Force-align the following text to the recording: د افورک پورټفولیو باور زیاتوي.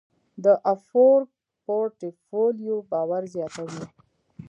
د 0.43 0.45
افورک 0.73 1.29
پورټفولیو 1.65 2.75
باور 2.91 3.23
زیاتوي. 3.35 3.83